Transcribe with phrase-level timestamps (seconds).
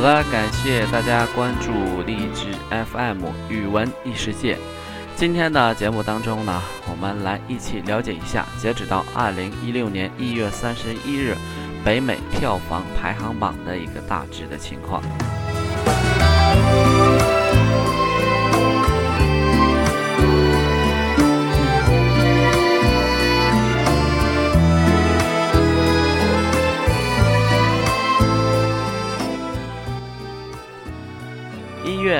[0.00, 4.56] 好的，感谢大家关注励志 FM 语文异世界。
[5.14, 11.36] 今天的节目当中呢，我们来一起了解一下，截止到二零一六年一月三十一日，
[11.84, 15.02] 北美票房排行榜的一个大致的情况。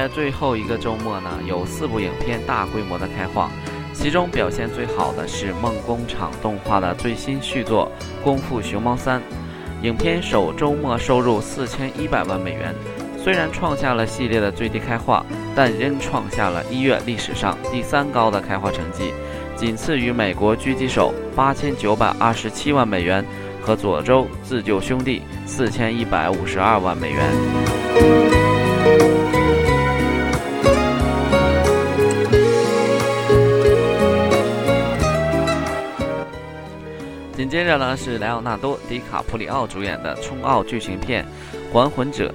[0.01, 3.51] 在最后一个周末呢，有四部影片大规模的开画，
[3.93, 7.93] 其中表现最好的是梦工厂动画的最新续作
[8.25, 9.21] 《功夫熊猫三》，
[9.83, 12.75] 影片首周末收入四千一百万美元，
[13.23, 15.23] 虽然创下了系列的最低开画，
[15.55, 19.13] 但仍创下了一月历史上第三高的开画成绩，
[19.55, 23.23] 仅次于美国狙击手八千九百二十七万美元
[23.61, 28.40] 和佐州自救兄弟四千一百五十二万美元。
[37.51, 41.27] 接着呢是莱昂纳多·迪卡普里奥主演的冲奥剧情片
[41.73, 42.29] 《还魂者》，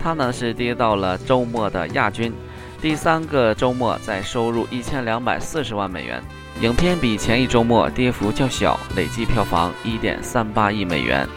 [0.00, 2.32] 他呢是跌到了周末的亚军，
[2.80, 6.22] 第三个周末在收入一千两百四十万美元，
[6.60, 11.28] 影片比前一周末跌幅较小，累计票房一点三八亿美元。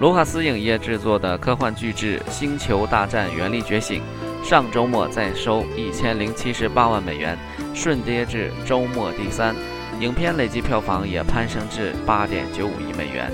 [0.00, 4.00] 卢卡斯影业制作的科幻巨制《星球大战：原力觉醒》，
[4.48, 7.36] 上周末再收一千零七十八万美元，
[7.74, 9.56] 顺跌至周末第三。
[9.98, 13.28] 影片累计票房也攀升至八点九五亿美元。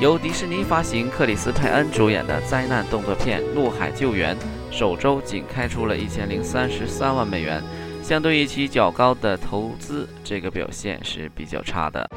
[0.00, 4.34] 由迪士尼发行、克里斯佩恩主演的灾难动作片《怒海救援》，
[4.70, 7.62] 首周仅开出了一千零三十三万美元，
[8.02, 12.08] 相对于其较高的投资，这个表现是比较差的。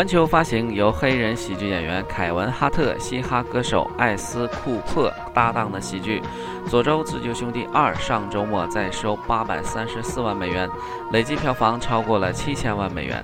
[0.00, 6.22] 环球发行由黑人喜剧演员凯文·哈特、嘻哈歌手艾斯·库珀搭档的喜剧
[6.70, 10.66] 《佐州自救兄弟二》上周末再收八百三十四万美元，
[11.12, 13.22] 累计票房超过了七千万美元。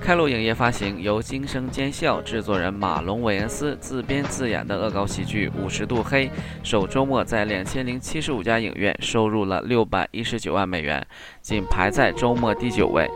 [0.00, 6.28] 开路影业发行由惊声尖笑制作人马龙·韦恩斯自编自演的恶搞喜剧《五十度黑》，
[6.62, 11.06] 首周末在两千零七十五家影院收入了六百一十九万美元，
[11.42, 13.06] 仅排在周末第九位。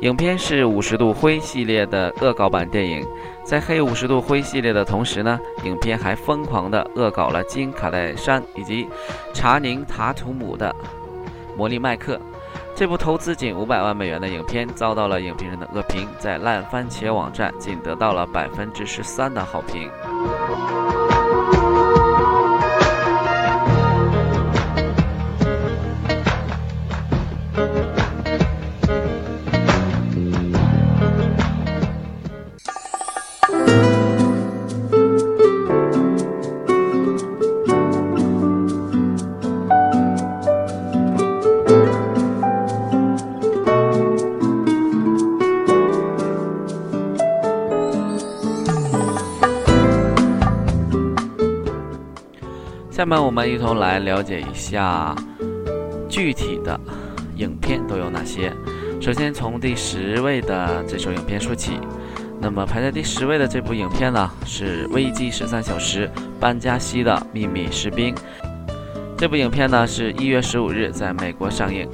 [0.00, 3.04] 影片是《五十度灰》系列的恶搞版电影，
[3.42, 8.88] 在黑《五十度灰》系列的同时呢，影片还疯狂地恶搞了金卡戴珊以及
[9.34, 10.72] 查宁塔图姆的
[11.56, 12.20] 魔力麦克。
[12.76, 19.90] 这部投资仅五百万美元的影片遭到了影评人的恶评，在烂番茄网站仅得到了百分之十三的好评。
[53.08, 55.16] 面我们一同来了解一下
[56.08, 56.78] 具体的
[57.36, 58.52] 影片都有哪些。
[59.00, 61.80] 首先从第十位的这首影片说起。
[62.40, 66.08] 那么排在第十位的这部影片呢，是《危机十三小时：
[66.38, 68.14] 班加西的秘密士兵》。
[69.16, 71.88] 这部影片呢是一月十五日在美国上映，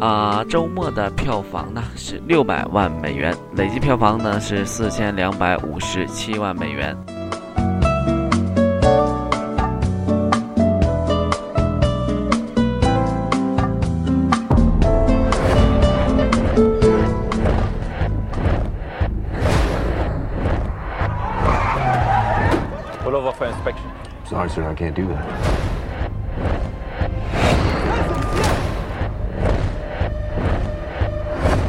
[0.00, 6.96] 啊，周末的票房呢是六百万美元，累计票房呢是四千两百五十七万美元。
[24.81, 25.23] can't do that.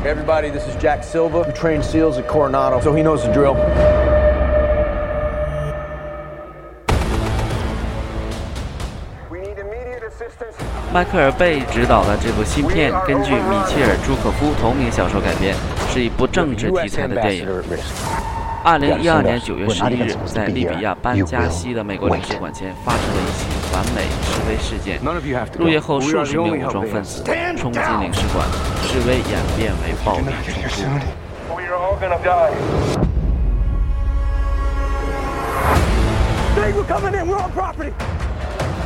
[0.03, 3.33] Hey, everybody, this is Jack Silva, who trained SEALs at Coronado, so he knows the
[3.33, 3.56] drill.
[10.91, 15.55] 迈克尔·贝执导的这部新片，根据米切尔·朱可夫同名小说改编，
[15.91, 17.47] 是一部政治题材的电影。
[18.65, 25.01] 二零一二年九月十一日，在利比亚班加西的美国领事馆前发生了一起反美示威事件。
[25.60, 27.21] 入夜后，数十名武装分子
[27.57, 28.48] 冲进领事馆，
[28.88, 31.06] 示威演变为暴力冲突。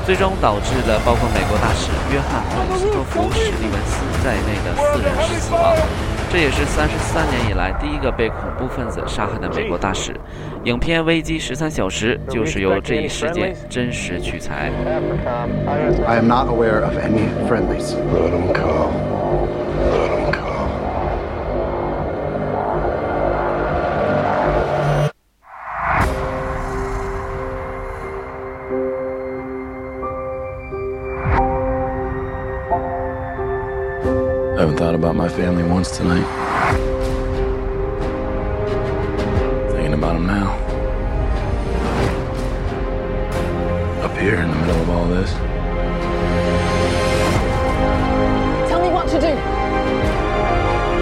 [0.08, 5.78] 最终导致了包括美国大使约翰·克里斯托弗·史蒂文斯在内的四人死亡。
[6.30, 10.14] 这也是三十三年以来第一个被恐怖分子杀害的美国大使。
[10.66, 14.72] 影片《危机十三小时》就是由这一事件真实取材。
[34.78, 36.26] Thought about my family once tonight.
[39.72, 40.54] Thinking about them now.
[44.04, 45.32] Up here in the middle of all this.
[48.68, 49.36] Tell me what to do.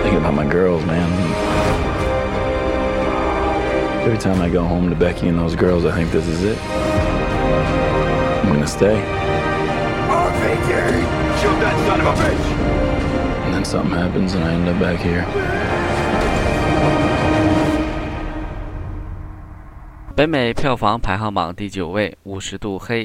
[0.03, 1.09] Thinking about my girls, man.
[4.03, 6.57] Every time I go home to Becky and those girls, I think this is it.
[8.41, 9.01] I'm gonna stay.
[10.09, 10.71] RPG!
[11.41, 12.64] Shoot that son of a bitch!
[13.65, 15.25] Something happens and I end up back here.
[20.15, 23.03] 北美票房排行榜第九位，《五十度黑》，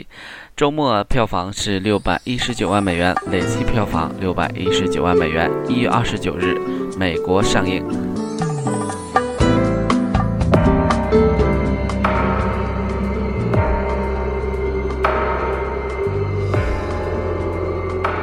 [0.54, 5.50] 周末票房是六百一十九万美元，累计票房六百一十九万美元。
[5.68, 6.54] 一月二十九日，
[6.96, 7.84] 美国上映。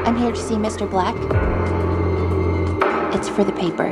[0.06, 0.88] I'm here to see Mr.
[0.88, 1.16] Black.
[3.18, 3.90] It's for the paper.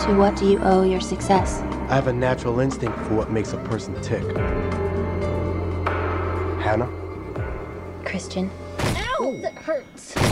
[0.00, 1.62] To what do you owe your success?
[1.88, 4.24] I have a natural instinct for what makes a person tick.
[6.60, 6.88] Hannah?
[8.04, 8.48] Christian.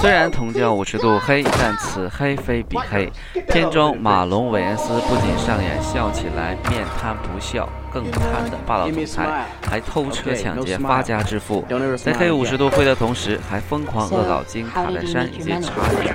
[0.00, 3.12] 虽然同叫五十度黑，但此黑非彼黑。
[3.46, 7.68] 片中马龙·韦恩斯不仅上演笑起来面瘫不笑。
[7.92, 11.64] 更瘫的霸道总裁，还偷车抢劫发家致富，
[11.96, 16.10] 在黑五十度灰的同时，还疯狂恶搞金卡戴珊以及查理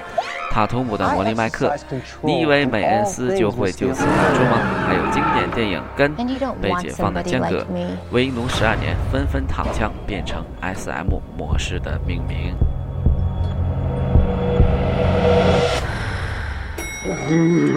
[0.55, 1.75] 塔图姆的魔力麦克。
[2.21, 4.57] 你以为美恩斯就会就此打住吗？
[4.87, 6.15] 还有经典电影《跟》
[6.61, 7.67] 被解放的间隔，
[8.11, 12.55] 为奴十二年，纷纷躺枪变成 S.M 模式的命名。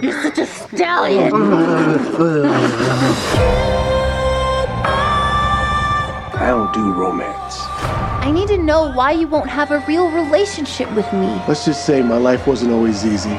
[0.00, 1.32] You're such a stallion.
[6.40, 7.66] I don't do romance.
[8.28, 11.40] I need to know why you won't have a real relationship with me.
[11.48, 13.30] Let's just say my life wasn't always easy.
[13.30, 13.38] My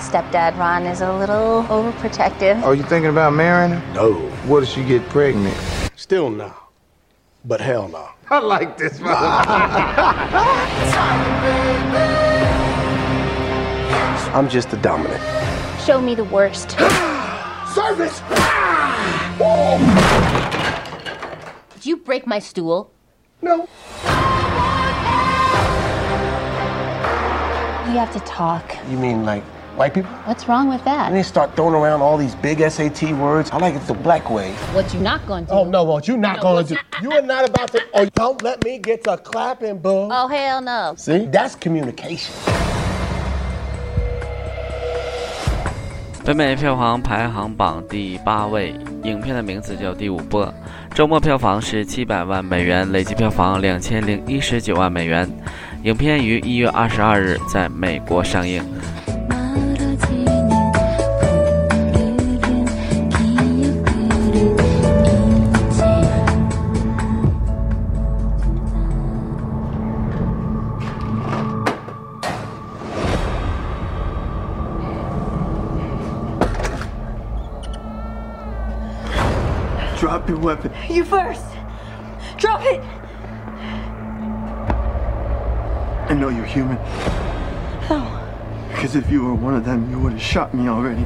[0.00, 2.60] stepdad Ron is a little overprotective.
[2.64, 3.94] Are you thinking about marrying her?
[3.94, 4.12] No.
[4.48, 5.56] What if she get pregnant?
[5.94, 6.52] Still no.
[7.44, 8.08] But hell no.
[8.32, 9.12] I like this one.
[14.34, 15.22] I'm just the dominant.
[15.84, 16.70] Show me the worst.
[17.74, 18.22] Service!
[21.74, 22.90] Did you break my stool?
[23.42, 23.68] No.
[27.86, 28.74] We have to talk.
[28.88, 29.44] You mean like
[29.76, 30.10] white people?
[30.26, 31.06] What's wrong with that?
[31.08, 33.50] And they start throwing around all these big SAT words.
[33.50, 34.52] I like it the black way.
[34.74, 35.52] What you not gonna do?
[35.52, 36.74] Oh no, what you not No, gonna what's do?
[36.74, 37.80] not- You are not about to.
[37.94, 40.08] Oh, don't let me get to clapping, boo.
[40.10, 40.94] Oh hell no.
[40.96, 42.32] See, that's communication.
[46.24, 50.46] 北美票房排行榜第八位，影片的名字叫《第五波》，
[50.94, 55.28] 周末票房是七百万美元，累计票房两千零一十九万美元。
[55.82, 58.64] 影片于一月二十二日在美国上映。
[80.02, 80.72] Drop your weapon.
[80.90, 81.44] You first.
[82.36, 82.82] Drop it.
[86.10, 86.76] I know you're human.
[87.86, 88.20] How?
[88.66, 91.02] Because if you were one of them, you would have shot me already.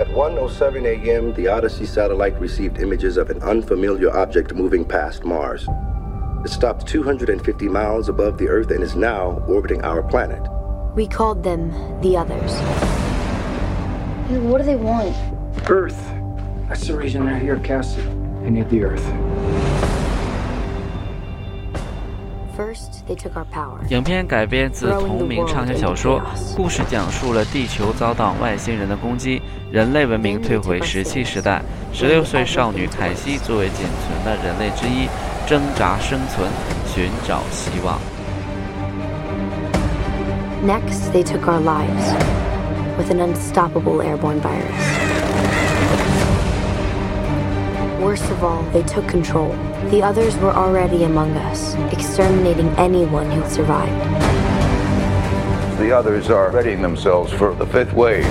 [0.00, 5.64] At 1:07 a.m., the Odyssey satellite received images of an unfamiliar object moving past Mars.
[6.44, 10.42] It stopped 250 miles above the Earth and is now orbiting our planet.
[10.96, 12.87] We called them the others.
[14.28, 15.14] What do they want?
[15.70, 15.96] Earth.
[16.68, 18.02] That's the reason they're here, Cassie.
[18.42, 19.02] They need the Earth.
[22.54, 23.80] First, they took our power.
[23.88, 26.20] 影片改编自同名畅销小说，
[26.54, 29.40] 故事讲述了地球遭到外星人的攻击，
[29.72, 31.62] 人类文明退回石器时代。
[31.94, 35.08] 十六岁少女凯西作为仅存的人类之一，
[35.46, 36.50] 挣扎生存，
[36.84, 37.98] 寻找希望。
[40.66, 42.12] Next, they took our lives
[42.98, 44.98] with an unstoppable airborne virus.
[48.02, 49.50] Worst of all, they took control.
[49.90, 53.94] The others were already among us, exterminating anyone who survived.
[55.78, 58.24] The others are readying themselves for the fifth wave.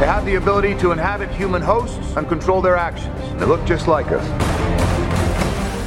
[0.00, 3.18] They have the ability to inhabit human hosts and control their actions.
[3.38, 4.26] They look just like us.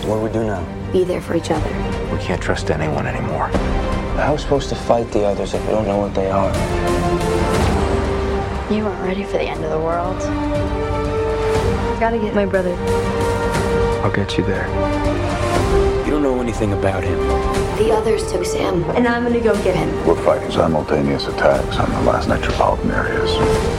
[0.05, 0.91] What do we do now?
[0.91, 1.69] Be there for each other.
[2.13, 3.47] We can't trust anyone anymore.
[4.17, 7.58] How are we supposed to fight the others if we don't know what they are?
[8.71, 10.21] You aren't ready for the end of the world.
[10.21, 12.75] I gotta get my brother.
[14.03, 14.67] I'll get you there.
[16.05, 17.17] You don't know anything about him.
[17.79, 19.89] The others took Sam, and I'm gonna go get him.
[20.05, 23.31] We're fighting simultaneous attacks on the last metropolitan areas.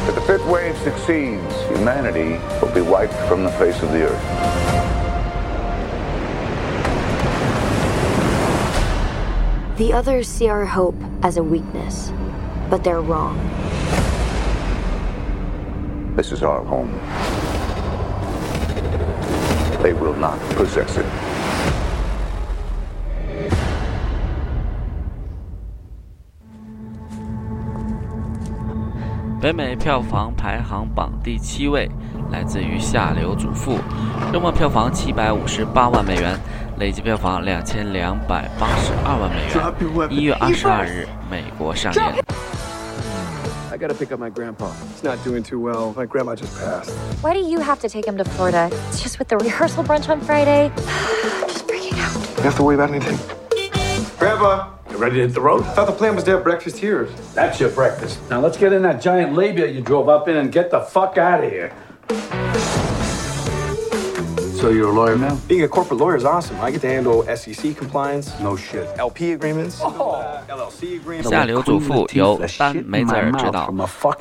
[0.09, 4.26] If the fifth wave succeeds, humanity will be wiped from the face of the earth.
[9.78, 12.12] The others see our hope as a weakness,
[12.68, 13.38] but they're wrong.
[16.21, 16.93] This is our home.
[19.83, 21.07] They will not possess it.
[29.41, 31.91] 北美票房排行榜第七位，
[32.31, 33.79] 来自于《下流主妇》，
[34.31, 36.39] 周末票房七百五十八万美元，
[36.79, 40.11] 累计票房两千两百八十二万美元。
[40.11, 42.29] 一月二十二日，美国上映。
[43.80, 44.70] I gotta pick up my grandpa.
[44.90, 45.94] He's not doing too well.
[45.94, 46.90] My grandma just passed.
[47.22, 48.68] Why do you have to take him to Florida?
[48.88, 50.70] It's just with the rehearsal brunch on Friday.
[50.76, 52.37] just freaking out.
[52.37, 53.16] You have to worry about anything.
[54.18, 55.62] Grandpa, You ready to hit the road?
[55.62, 57.04] I thought the plan was to have breakfast here.
[57.32, 58.20] That's your breakfast.
[58.28, 61.16] Now let's get in that giant labia you drove up in and get the fuck
[61.16, 61.72] out of here.
[64.61, 65.38] So you're a lawyer now?
[65.49, 66.61] Being a corporate lawyer is awesome.
[66.61, 68.87] I get to handle SEC compliance, No shit.
[68.99, 70.21] LP agreements, Oh.
[70.49, 71.31] LLC agreements.
[71.31, 73.73] 下流主妇由丹·梅泽尔执导，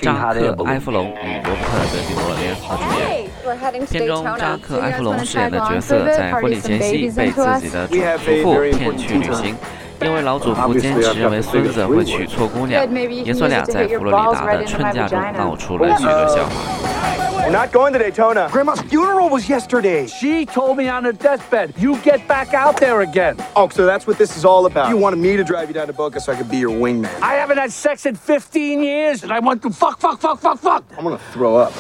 [0.01, 3.86] 扎克·埃弗隆与罗伯特·德尼罗联合主演。
[3.86, 7.96] 片中，扎克·埃弗隆饰演的角色在婚礼前夕被自己的祖
[8.41, 9.58] 父骗去旅行，
[10.01, 12.88] 因为老祖父坚持认为孙子会娶错姑娘，
[13.25, 17.28] 爷孙俩在佛罗里达的春假中闹出了许多笑话。
[17.39, 18.50] We're not going to Daytona.
[18.51, 20.05] Grandma's funeral was yesterday.
[20.08, 23.38] She told me on her deathbed, you get back out there again.
[23.55, 24.89] Oh, so that's what this is all about.
[24.89, 27.08] You wanted me to drive you down to Boca so I could be your wingman.
[27.22, 30.60] I haven't had sex in 15 years, and I want to fuck, fuck, fuck, fuck,
[30.60, 30.84] fuck.
[30.98, 31.74] I'm gonna throw up.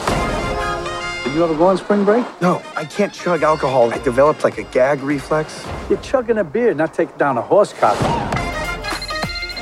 [1.23, 2.25] Did you ever go on spring break?
[2.41, 3.93] No, I can't chug alcohol.
[3.93, 5.63] I developed like a gag reflex.
[5.89, 7.97] You're chugging a beer, not taking down a horse cock.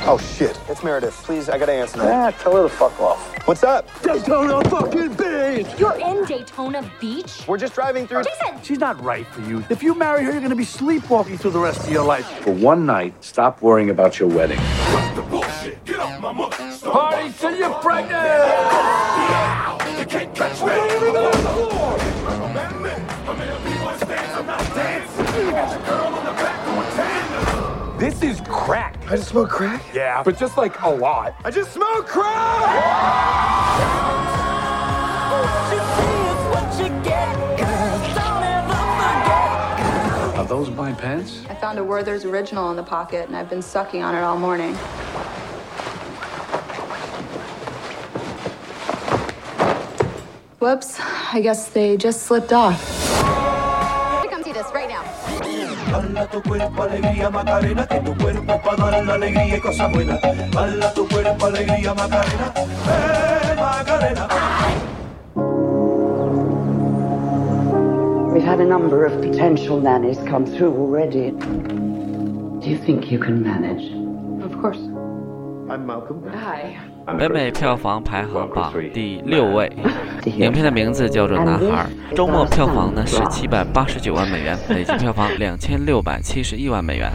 [0.10, 0.58] Oh shit.
[0.70, 1.16] It's Meredith.
[1.24, 2.34] Please, I gotta answer that.
[2.36, 3.20] Ah, tell her to fuck off.
[3.46, 3.86] What's up?
[4.02, 5.14] Daytona fucking
[5.64, 5.80] beach!
[5.80, 7.44] You're in Daytona Beach?
[7.48, 8.24] We're just driving through.
[8.24, 8.62] Jason!
[8.64, 9.64] She's not right for you.
[9.70, 12.26] If you marry her, you're gonna be sleepwalking through the rest of your life.
[12.44, 14.60] For one night, stop worrying about your wedding.
[16.84, 18.12] Party till you're pregnant!
[18.12, 20.00] Yeah.
[20.00, 20.68] You can't catch me!
[27.98, 28.96] This is crack.
[29.08, 29.84] I just smoke crack.
[29.94, 31.34] Yeah, but just like a lot.
[31.44, 33.08] I just smoke crack!
[40.48, 41.44] Those my pants?
[41.50, 44.38] I found a Werther's original in the pocket, and I've been sucking on it all
[44.38, 44.76] morning.
[50.60, 51.00] Whoops,
[51.34, 52.82] I guess they just slipped off.
[54.30, 55.04] Come see this right now.
[55.92, 60.20] Bala tu cuerpo, alegría, Macarena, que tu cuerpo para dar la alegría y cosas buenas.
[60.52, 64.28] Bala tu cuerpo, alegría, Macarena, eh, Macarena.
[68.48, 71.32] Had a number of potential nannies come through already.
[71.32, 73.92] Do you think you can manage?
[74.42, 74.80] Of course.
[75.70, 76.24] I'm Malcolm.
[76.32, 76.78] Hi.
[77.20, 79.70] 北美票房排行榜第六位，
[80.24, 81.86] 影片的名字叫做《男孩》，
[82.16, 87.12] 周末票房呢是七百八十九万美元，累计票房两千六百七十一万美元。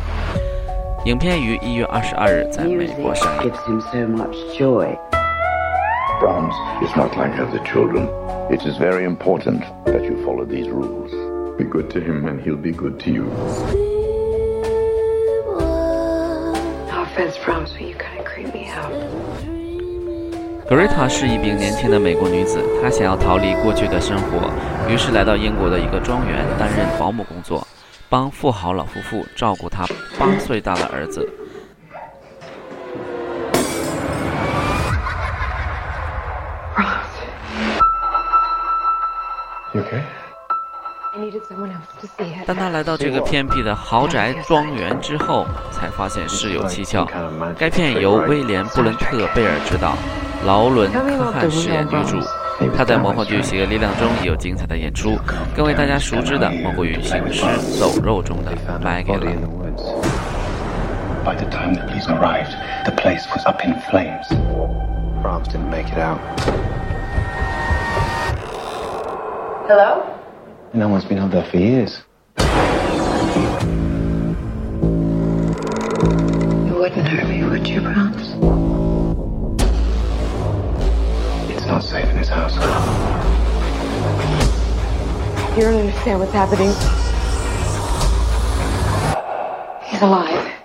[1.06, 3.50] 影片于一月二十二日在美国上映。
[8.52, 11.10] It is very important that you follow these rules.
[11.56, 13.24] Be good to him and he'll be good to you.
[16.86, 18.92] No offense, Brahms, but you kind of creep me out.
[20.68, 24.50] 格瑞塔是一名年轻的美国女子，她想要逃离过去的生活，
[24.86, 27.66] 于是来到英国的一个庄园担任保姆工作，
[28.10, 29.86] 帮富豪老夫妇照顾他
[30.18, 31.26] 八岁大的儿子。
[42.46, 47.06] 当他来到这个偏僻的豪宅庄园之后，才发现事有蹊跷。
[47.58, 49.94] 该片由威廉·布伦特·贝尔执导，
[50.44, 52.18] 劳伦·科汉饰演女主。
[52.76, 55.18] 她在魔幻剧《邪恶力量》中也有精彩的演出，
[55.56, 57.42] 更为大家熟知的莫过于《行尸
[57.78, 58.52] 走肉》中的
[58.82, 59.18] Maggie。
[61.24, 62.52] By the time the police arrived,
[62.84, 64.26] the place was up in flames.
[65.22, 66.18] Brahms didn't make it out.
[69.66, 70.18] Hello?
[70.74, 72.02] No one's been out there for years.
[76.66, 78.32] You wouldn't hurt me, would you, Brahms?
[81.48, 82.54] It's not safe in this house.
[85.56, 86.72] You don't understand what's happening.
[89.88, 90.61] He's alive.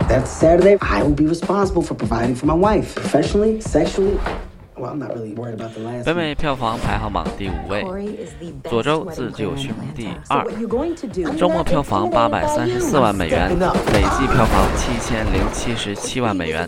[0.08, 4.20] That Saturday, I will be responsible for providing for my wife, professionally, sexually.
[4.78, 6.06] Well, I'm not really worried about the last.
[6.06, 7.84] 北美票房排行榜第五位，
[8.70, 10.44] 《佐州自救兄弟二》
[11.38, 16.68] 周末票房八百三十四万美元，累计票房七千零七十七万美元。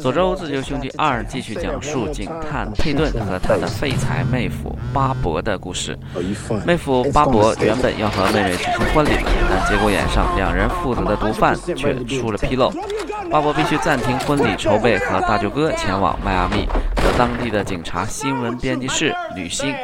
[0.00, 5.98] 佐州自救兄弟二》继续讲述警探佩顿和他的废柴妹夫巴伯的故事。
[6.66, 9.10] 妹夫巴伯原本要和妹妹举行婚礼，
[9.48, 12.70] 但节骨眼上，两人负责的毒贩却出了纰漏。
[13.30, 19.74] 巴伯必须暂停婚礼筹备，和大舅哥前往迈阿密，和当地的警察新闻编辑室女星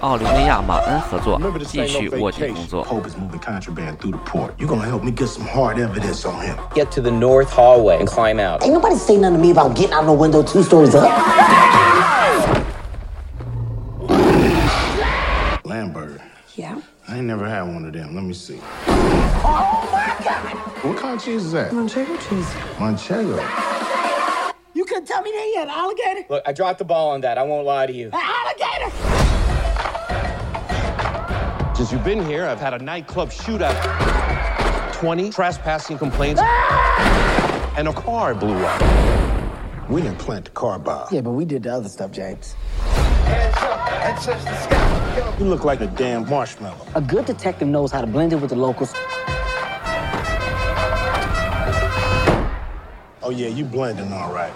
[0.00, 2.84] 奥利维亚·马恩合作，继续卧底工作。
[2.84, 4.52] Pope is moving contraband through the port.
[4.58, 6.56] You're gonna help me get some hard evidence on him.
[6.74, 8.62] Get to the north hallway and climb out.
[8.62, 11.08] Ain't nobody say nothing to me about getting out the window two stories up.
[15.64, 16.20] Lamberger.
[16.56, 16.80] Yeah?
[17.08, 18.14] I ain't never had one of them.
[18.14, 18.60] Let me see.
[18.88, 20.56] Oh my god!
[20.84, 21.72] What kind of cheese is that?
[21.72, 22.48] Manchego cheese.
[22.78, 23.38] Manchego.
[24.72, 26.24] You couldn't tell me they had alligator?
[26.30, 27.36] Look, I dropped the ball on that.
[27.36, 28.10] I won't lie to you.
[28.12, 28.90] Alligator!
[31.75, 33.75] Since you've been here, I've had a nightclub shootout,
[34.93, 37.73] 20 trespassing complaints, ah!
[37.77, 39.89] and a car blew up.
[39.89, 41.09] We didn't plant the car bomb.
[41.11, 42.55] Yeah, but we did the other stuff, James.
[45.37, 46.87] You look like a damn marshmallow.
[46.95, 48.93] A good detective knows how to blend in with the locals.
[53.25, 54.53] Oh yeah, you blending all right.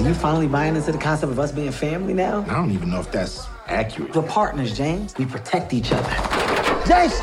[0.00, 2.40] you finally buying into the concept of us being family now?
[2.48, 4.16] I don't even know if that's accurate.
[4.16, 5.14] We're partners, James.
[5.18, 6.08] We protect each other.
[6.86, 7.20] James!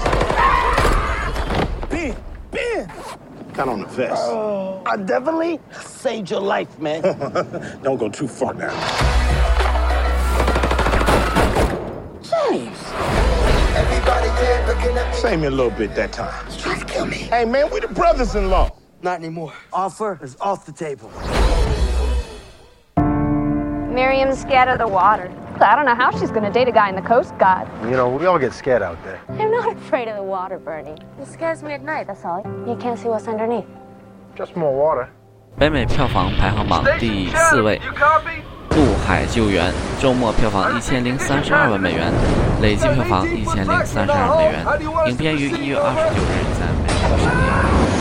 [1.89, 2.15] Ben!
[2.51, 2.91] Ben!
[3.53, 4.21] Got on the vest.
[4.25, 7.01] Oh, I definitely saved your life, man.
[7.81, 8.69] don't go too far now.
[12.21, 12.77] James!
[15.19, 16.51] Save me a little bit that time.
[16.59, 17.17] Try to kill me.
[17.17, 18.80] Hey man, we the brothers-in-law.
[19.03, 19.51] Not anymore.
[19.73, 21.09] Offer is off the table.
[23.91, 25.31] Miriam's scared of the water.
[25.59, 27.67] I don't know how she's gonna date a guy in the Coast Guard.
[27.85, 29.19] You know, we all get scared out there.
[29.39, 30.95] I'm not afraid of the water, Bernie.
[31.19, 32.43] It scares me at night, that's all.
[32.67, 33.65] You can't see what's underneath.
[34.35, 35.07] Just more water.
[35.57, 37.79] 北美票房排行榜第四位，
[38.69, 42.13] 《渡海救援》周末票房一千零三十二万美元，
[42.61, 45.09] 累计票房一千零三十二美元。
[45.09, 47.33] 影片于一月二十九日在美国上
[47.97, 48.00] 映。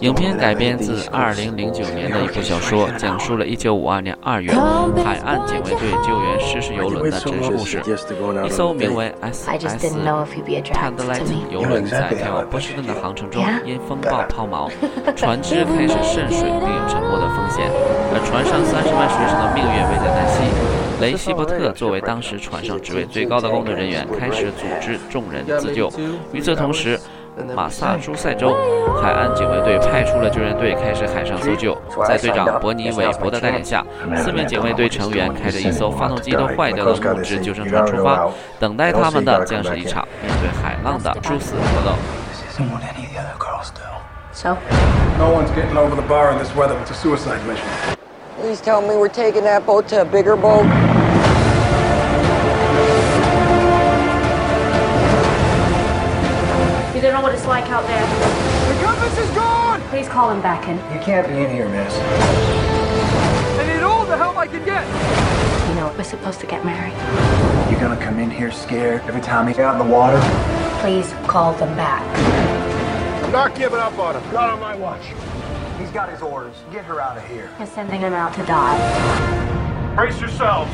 [0.00, 4.52] 影片改编自2009年的一部小说，讲述了1952年2月
[5.02, 7.82] 海岸警卫队救援失事游轮的真实故事。
[8.44, 9.48] 一艘名为 SS
[10.72, 14.70] Tadlight 游轮在开往波士顿的航程中因风暴抛锚，
[15.16, 17.68] 船只开始渗水并有沉没的风险，
[18.12, 20.36] 而船上30万水手的命运危在旦夕。
[21.00, 25.90] 雷希伯特作为当时船上职位最高的工作人员，开始组织众人自救。
[26.32, 26.98] 与此同时，
[27.54, 28.56] 马萨诸塞州
[29.02, 31.76] 海岸警卫队派出了救援队，开始海上搜救。
[32.06, 33.84] 在队长伯尼·韦伯的带领下，
[34.16, 38.28] 四名警卫队成员开着一艘发动机都坏掉的木质救生船出发。
[38.60, 41.92] 等待他们的将是一场面对海浪的殊死搏斗。
[44.32, 44.56] So?
[45.18, 46.76] No one's getting over the bar in this weather.
[46.84, 47.66] It's a suicide mission.
[48.40, 50.66] Please tell me we're taking that boat to a bigger boat.
[57.44, 58.74] It's like out there.
[58.74, 59.78] The compass is gone!
[59.90, 60.76] Please call him back in.
[60.96, 61.92] You can't be in here, miss.
[63.58, 64.82] I need all the help I can get!
[65.68, 66.94] You know, we're supposed to get married.
[67.70, 70.18] You're gonna come in here scared every time he's out in the water?
[70.80, 72.02] Please call them back.
[73.22, 74.32] I'm not giving up on him.
[74.32, 75.04] Not on my watch.
[75.78, 76.56] He's got his orders.
[76.72, 77.50] Get her out of here.
[77.58, 79.94] You're sending him out to die.
[79.94, 80.72] Brace yourselves.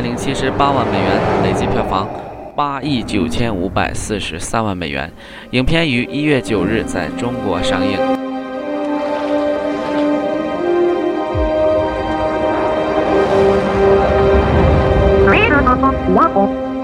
[0.00, 2.08] 千零七十八万美元，累计票房
[2.56, 5.12] 八亿九千五百四十三万美元。
[5.50, 7.98] 影片于一月九日在中国上映。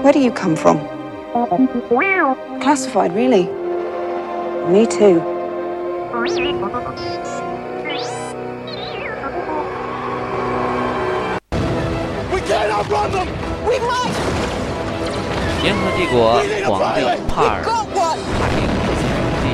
[0.03, 0.77] Where do you come from?
[2.61, 3.47] Classified, really?
[4.69, 5.19] Me too.
[12.47, 13.27] We can't outrun them!
[13.67, 14.15] We must!
[15.67, 19.51] 银河帝国皇帝帕尔帕丁入侵领地，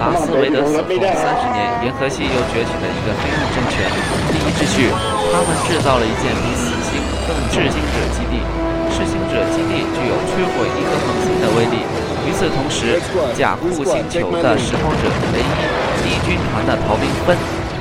[0.00, 0.88] 达斯维德死后
[1.20, 3.84] 三十年，银河系又崛起了一个黑暗政权——
[4.32, 4.88] 第一秩序。
[4.88, 6.96] 他们制造了一件比死星
[7.28, 8.40] 更智星者基地，
[8.88, 11.84] 噬星者基地具有摧毁一颗恒星的威力。
[12.24, 12.96] 与此同时，
[13.36, 17.36] 甲库星球的拾荒者雷伊、地军团的逃兵芬。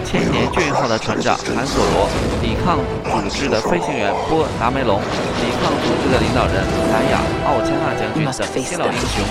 [0.09, 2.09] 千年巨运号的船长韩索罗，
[2.41, 4.99] 抵抗组织的飞行员波达梅隆，
[5.37, 8.33] 抵抗组织的领导人莱雅奥加纳将军等
[8.65, 9.21] 新老英雄，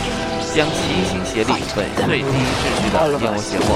[0.55, 3.75] 将齐心协力粉碎第一秩序的阴谋邪魔。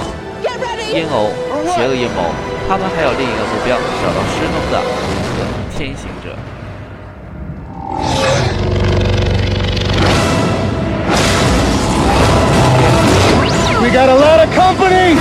[0.94, 1.26] 阴谋，
[1.74, 2.30] 邪恶阴谋。
[2.68, 4.78] 他们还有另一个目标，找到失踪的
[5.10, 5.42] 银河
[5.76, 6.38] 天行者。
[13.82, 15.18] We got a lot of company!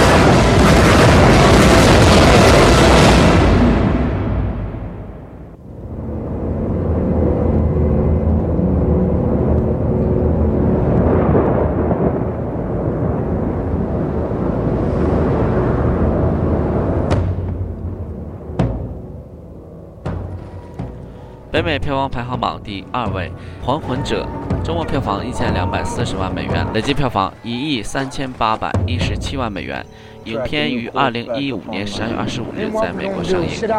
[21.81, 23.31] 票房排行榜第二位，
[23.65, 24.25] 《还魂者》
[24.63, 29.83] 周末票房一千两百四十万美元，累计票房一亿三千八百一十七万美元。
[30.25, 33.49] 影片于二零一五年十二月二十五日在美国上映。
[33.49, 33.71] Sit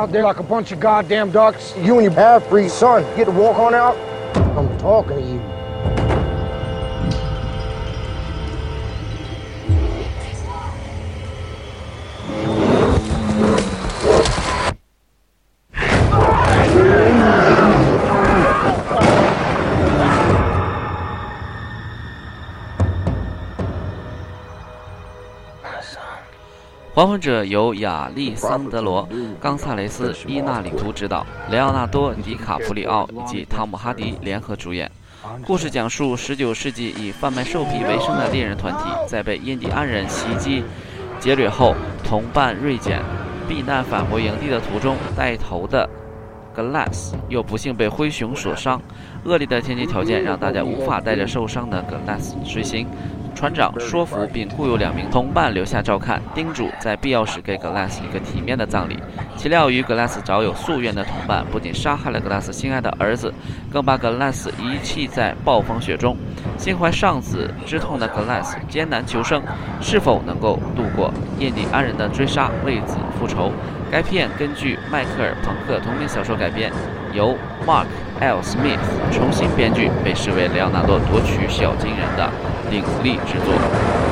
[26.95, 29.09] 还魂者》由亚历桑德罗·
[29.41, 34.91] 冈萨雷斯·伊纳里图执导，雷奥纳多·迪卡普里奥以及汤姆·哈迪联合主演。
[35.47, 40.63] 故事讲述19世纪以贩卖兽皮为生的猎人团体，在被印第安人袭击
[41.19, 41.75] 劫掠后，
[42.05, 43.01] 同伴锐减
[43.49, 45.89] 避难返回营地的途中，带头的
[46.55, 48.79] Glass 又不幸被灰熊所伤。
[49.25, 52.87] 恶劣的天气条件让大家无法带着受伤的 Glass 随行。
[53.43, 58.97] 船长说服并雇佣两名同伴留下照看，叮嘱在必要时给格拉斯一个体面的葬礼。
[59.37, 63.35] 岂料与格拉斯早有夙愿的同伴不仅杀害了格拉斯心爱的儿子，
[63.73, 66.17] 更把格拉斯遗弃在暴风雪中。
[66.57, 69.43] 心怀丧子之痛的格拉斯艰难求生，
[69.81, 73.51] 是否能够度过印第安人的追杀，为子复仇？
[73.91, 76.73] 该片根据迈克尔·朋克同名小说改编，
[77.13, 77.87] 由 Mark
[78.21, 78.41] L.
[78.41, 78.79] Smith
[79.11, 82.31] 重新编剧，被视为莱昂纳多夺取小金人的
[82.73, 84.12] 领力之作。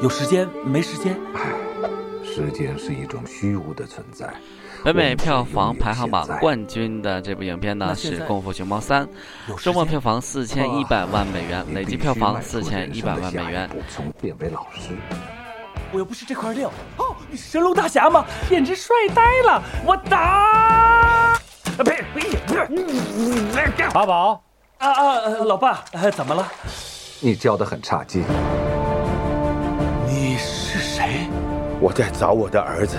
[0.00, 1.18] 有时间没时间？
[2.24, 4.32] 时间是一种虚无的存在。
[4.84, 9.04] 北美票房排行榜冠军的这部影片呢是《功夫熊猫三》，
[9.62, 13.68] 周末票房四千一百万美元，累计票房四千一百万美元。
[13.88, 14.96] 从变为老师，
[15.90, 16.70] 我又不是这块料。
[16.98, 18.24] 哦，你是神龙大侠吗？
[18.48, 19.60] 简直帅呆了！
[19.84, 20.20] 我打！
[21.76, 22.04] 啊，呸！
[22.14, 22.28] 不是，
[23.94, 24.44] 阿宝。
[24.78, 25.84] 啊啊，老爸，
[26.14, 26.46] 怎么了？
[27.18, 28.22] 你教的很差劲。
[31.80, 32.98] 我在找我的儿子。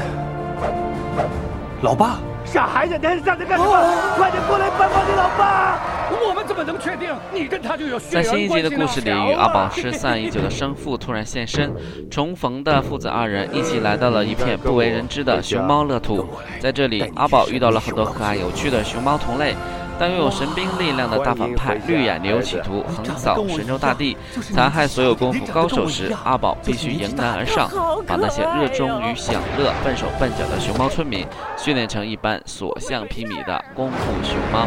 [1.82, 3.72] 老爸，傻孩子，你还站着干什么？
[4.18, 5.80] 快点过来帮帮你老爸！
[6.12, 11.74] 我们怎么能确定你跟他就有血在新一集的故事里，与阿宝失散已久的生父突然现身，
[12.10, 16.26] 重逢的父子二人一起来到了一片不为人知的熊猫乐土。
[16.60, 19.56] 在这里，阿宝遇到了很多可爱有趣的熊猫同类。
[20.00, 24.16] 当拥有神兵力量的大反派绿眼牛企图横扫神州大地，
[24.54, 27.70] 残害所有功夫高手时，阿宝必须迎难而上，
[28.08, 34.66] 把那些热衷于享乐、笨手笨脚的熊猫村民训练成一般所向披靡的功夫熊猫。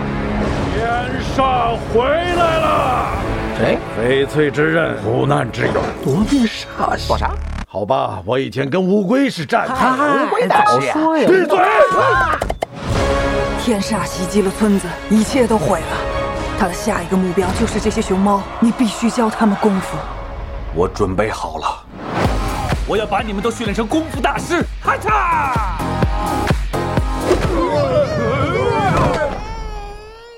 [0.75, 0.87] 天
[1.35, 3.09] 煞回来了！
[3.57, 3.79] 谁？
[3.99, 5.73] 翡翠之刃，苦难之源，
[6.05, 7.31] 夺命煞说啥？
[7.67, 9.75] 好吧，我以前跟乌龟是战友。
[10.27, 10.81] 乌龟大师，
[11.27, 11.59] 闭嘴！
[13.65, 15.97] 天煞袭击了村子，一切都毁了。
[16.59, 19.97] 他的下一个目标就是这些熊猫，你必须教他们功夫。
[20.75, 21.85] 我准备好了，
[22.89, 24.67] 我要把你们都训练成功夫大师！
[24.83, 25.53] 哈嚓！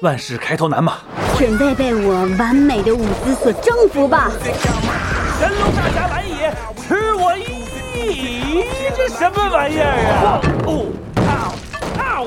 [0.03, 0.99] 万事开头难嘛，
[1.39, 4.31] 准备被我完美的舞姿所征服吧！
[5.41, 8.65] 神龙大侠蓝野，吃我一！
[8.95, 10.41] 这什么玩意儿啊？
[10.67, 10.93] 哦，
[11.27, 11.57] 啊，
[11.99, 12.21] 啊！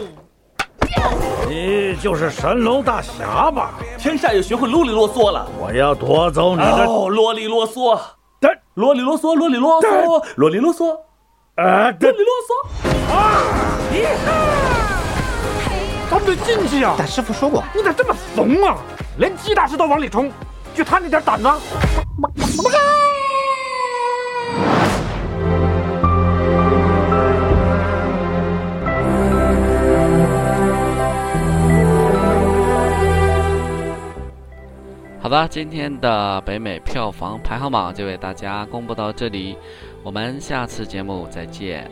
[1.48, 3.72] 你就是神龙大侠吧？
[3.98, 5.48] 天煞也学会啰里啰嗦了。
[5.60, 8.00] 我要夺走你的哦，啰里啰嗦，
[8.76, 10.94] 啰里啰嗦，啰里啰嗦，啰里啰嗦，
[11.56, 12.52] 啊，啰里啰嗦
[13.12, 13.42] 啊！
[16.10, 16.96] 咱们得进去啊！
[16.98, 18.78] 但师傅说过，你咋这么怂啊？
[19.18, 20.32] 连鸡大师都往里冲，
[20.76, 21.50] 就他那点胆子？
[35.28, 39.58] 好的，今天的北美票房排行榜就为大家公布到这里，
[40.02, 41.92] 我们下次节目再见。